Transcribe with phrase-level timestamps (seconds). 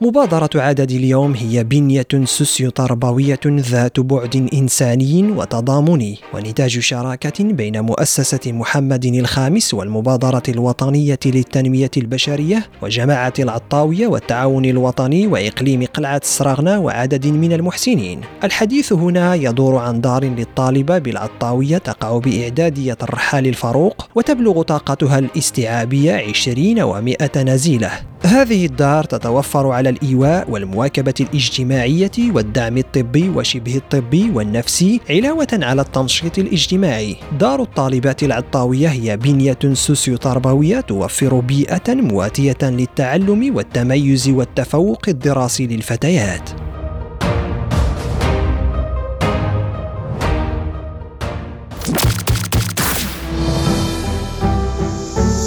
[0.00, 8.52] مبادرة عدد اليوم هي بنية سوسيو تربوية ذات بعد إنساني وتضامني ونتاج شراكة بين مؤسسة
[8.52, 17.52] محمد الخامس والمبادرة الوطنية للتنمية البشرية وجماعة العطاوية والتعاون الوطني وإقليم قلعة السراغنة وعدد من
[17.52, 18.20] المحسنين.
[18.44, 26.80] الحديث هنا يدور عن دار للطالبة بالعطاوية تقع بإعدادية الرحال الفاروق وتبلغ طاقتها الاستيعابية عشرين
[26.80, 27.90] ومائة نزيلة.
[28.24, 36.38] هذه الدار تتوفر على الإيواء والمواكبة الاجتماعية والدعم الطبي وشبه الطبي والنفسي علاوة على التنشيط
[36.38, 37.16] الاجتماعي.
[37.40, 46.50] دار الطالبات العطاوية هي بنية سوسيو تربوية توفر بيئة مواتية للتعلم والتميز والتفوق الدراسي للفتيات.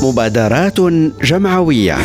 [0.04, 0.82] مبادرات
[1.24, 1.98] جمعوية.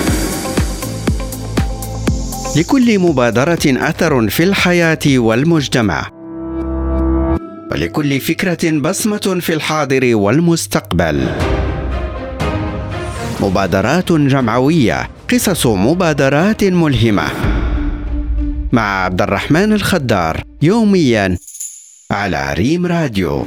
[2.57, 6.11] لكل مبادرة أثر في الحياة والمجتمع.
[7.73, 11.29] ولكل فكرة بصمة في الحاضر والمستقبل.
[13.41, 17.27] مبادرات جمعوية قصص مبادرات ملهمة.
[18.73, 21.39] مع عبد الرحمن الخدار يوميا
[22.11, 23.47] على ريم راديو.